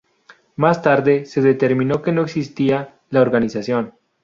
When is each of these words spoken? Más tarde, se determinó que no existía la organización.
Más 0.55 0.81
tarde, 0.81 1.25
se 1.27 1.41
determinó 1.43 2.01
que 2.01 2.11
no 2.11 2.23
existía 2.23 2.97
la 3.11 3.21
organización. 3.21 3.93